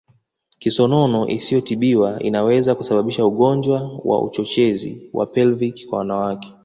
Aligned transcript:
Kisonono 0.59 1.21
isiyotibiwa 1.29 2.19
inaweza 2.23 2.75
kusababisha 2.75 3.25
ugonjwa 3.25 3.99
wa 4.03 4.23
uchochezi 4.23 5.09
wa 5.13 5.25
Pelvic 5.25 5.85
kwa 5.87 5.97
wanawake 5.99 6.53